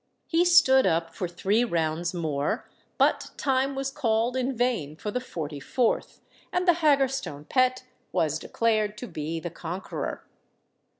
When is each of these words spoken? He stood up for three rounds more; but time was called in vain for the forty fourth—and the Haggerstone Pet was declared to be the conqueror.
He 0.25 0.45
stood 0.45 0.87
up 0.87 1.13
for 1.13 1.27
three 1.27 1.63
rounds 1.63 2.11
more; 2.11 2.67
but 2.97 3.29
time 3.37 3.75
was 3.75 3.91
called 3.91 4.35
in 4.35 4.57
vain 4.57 4.95
for 4.95 5.11
the 5.11 5.19
forty 5.19 5.59
fourth—and 5.59 6.67
the 6.67 6.73
Haggerstone 6.81 7.45
Pet 7.47 7.83
was 8.11 8.39
declared 8.39 8.97
to 8.97 9.05
be 9.05 9.39
the 9.39 9.51
conqueror. 9.51 10.25